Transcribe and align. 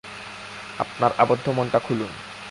আপনার 0.79 1.11
আবদ্ধ 1.17 1.45
মনটা 1.49 1.79
খুলুন। 1.79 2.11